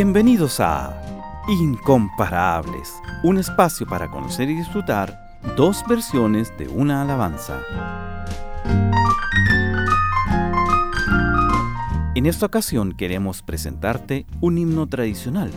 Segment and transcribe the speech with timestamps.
[0.00, 0.96] Bienvenidos a
[1.48, 7.58] Incomparables, un espacio para conocer y disfrutar dos versiones de una alabanza.
[12.14, 15.50] En esta ocasión queremos presentarte un himno tradicional,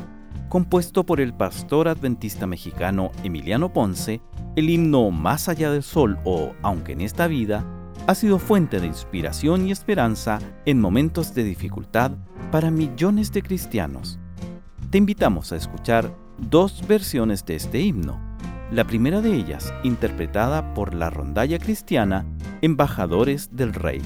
[0.50, 4.22] compuesto por el pastor adventista mexicano Emiliano Ponce,
[4.56, 7.64] el himno Más allá del sol o Aunque en esta vida,
[8.08, 12.14] ha sido fuente de inspiración y esperanza en momentos de dificultad
[12.50, 14.18] para millones de cristianos
[14.92, 18.20] te invitamos a escuchar dos versiones de este himno.
[18.72, 22.26] La primera de ellas, interpretada por la rondalla cristiana
[22.62, 24.02] Embajadores del Rey.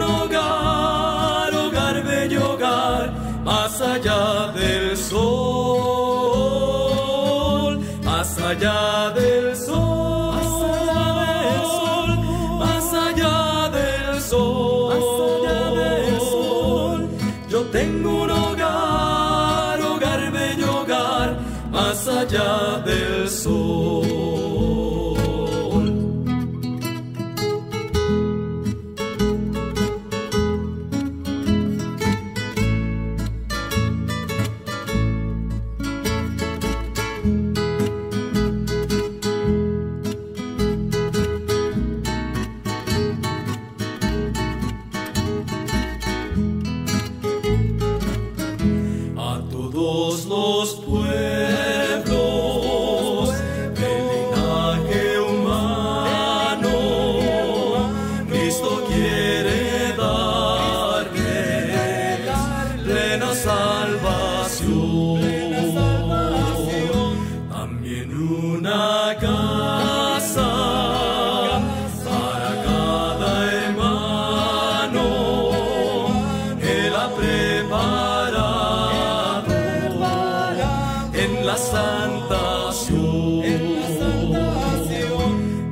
[81.55, 82.55] la santa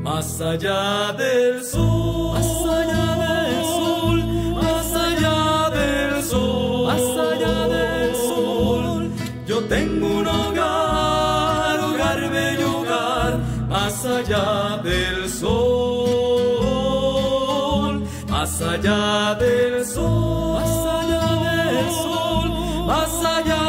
[0.04, 2.46] más allá del sol, más
[2.78, 4.18] allá del sol,
[4.54, 9.10] más allá del sol, más allá del sol.
[9.48, 13.32] Yo tengo un hogar, hogar bello hogar,
[13.68, 15.52] más allá del sol,
[18.28, 21.26] más allá del sol, más allá
[21.74, 22.48] del sol,
[22.86, 23.61] más allá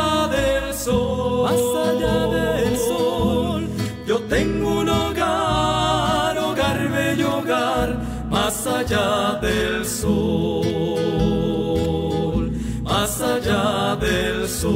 [0.91, 3.67] más allá del sol.
[4.05, 7.97] Yo tengo un hogar, hogar bello hogar,
[8.29, 10.11] más allá del sol,
[12.83, 14.73] más allá del sol,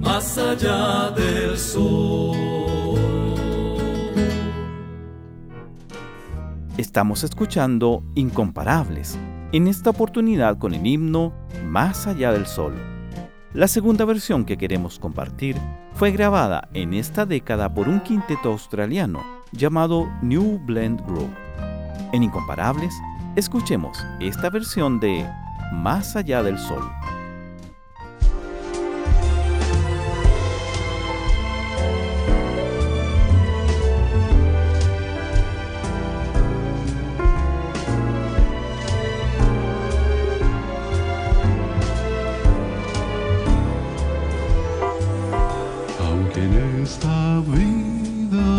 [0.00, 2.36] más allá del sol.
[6.76, 9.18] Estamos escuchando Incomparables,
[9.52, 11.32] en esta oportunidad con el himno
[11.64, 12.99] Más allá del sol.
[13.52, 15.56] La segunda versión que queremos compartir
[15.94, 21.34] fue grabada en esta década por un quinteto australiano llamado New Blend Group.
[22.12, 22.94] En Incomparables,
[23.34, 25.28] escuchemos esta versión de
[25.72, 26.88] Más allá del sol.
[46.90, 48.52] esta vida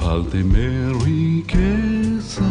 [0.00, 0.68] falteme
[1.04, 2.42] riquezas,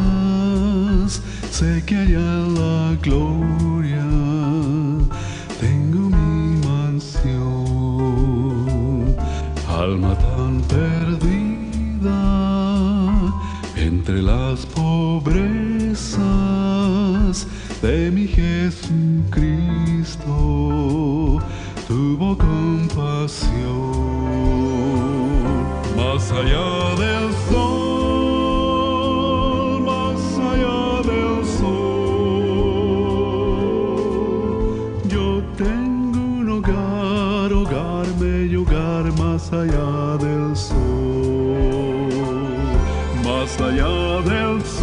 [1.52, 4.08] sé que allá la gloria
[5.60, 6.36] tengo mi
[6.66, 7.44] mansión,
[9.84, 12.24] alma tan perdida
[13.76, 16.22] entre las pobrezas
[17.82, 19.82] de mi Jesucristo
[21.86, 24.01] tuvo compasión
[26.30, 27.82] allá del sol,
[29.82, 30.22] más
[30.52, 32.42] allá del sol.
[35.08, 40.78] Yo tengo un hogar, hogar, bello hogar, más allá del sol,
[43.26, 44.81] más allá del sol,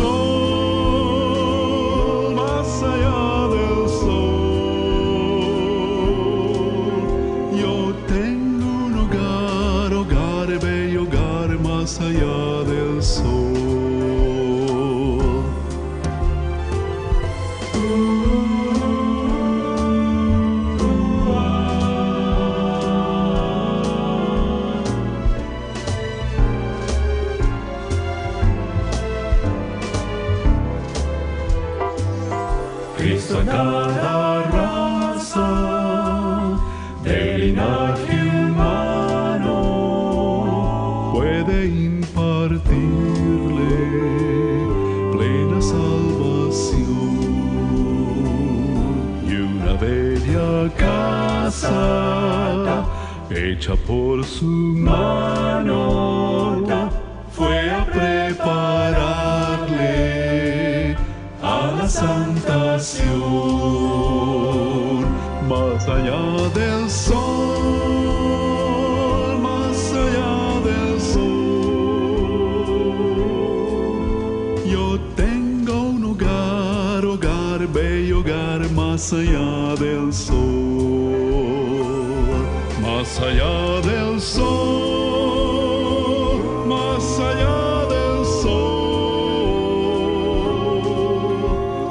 [11.89, 13.49] más allá del sol.
[32.99, 33.49] Cristo en
[42.19, 43.77] impartirle
[45.13, 46.89] plena salvación.
[49.27, 51.75] Y una bella casa
[53.31, 55.77] hecha por su mano
[57.31, 59.17] fue a prepararle
[61.43, 62.79] a la santa
[74.71, 80.37] Yo tengo un hogar, hogar, bello hogar, más allá del sol,
[82.83, 84.45] más allá del sol,
[86.67, 88.59] más allá del sol.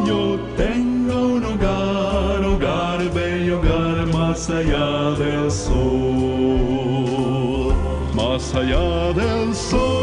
[0.06, 5.74] Yo tengo un hogar, hogar, bello hogar, más allá del sol,
[8.14, 9.97] más allá del sol,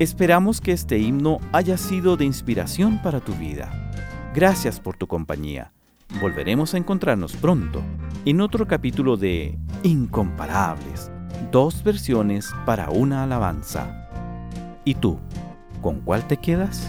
[0.00, 3.92] Esperamos que este himno haya sido de inspiración para tu vida.
[4.34, 5.72] Gracias por tu compañía.
[6.22, 7.82] Volveremos a encontrarnos pronto
[8.24, 11.12] en otro capítulo de Incomparables,
[11.52, 14.08] dos versiones para una alabanza.
[14.86, 15.18] ¿Y tú,
[15.82, 16.88] con cuál te quedas?